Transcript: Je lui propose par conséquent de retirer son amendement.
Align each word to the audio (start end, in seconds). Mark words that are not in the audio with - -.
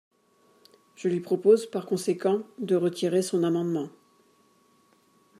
Je 0.95 1.09
lui 1.09 1.19
propose 1.19 1.69
par 1.69 1.85
conséquent 1.85 2.41
de 2.57 2.75
retirer 2.75 3.21
son 3.21 3.43
amendement. 3.43 3.89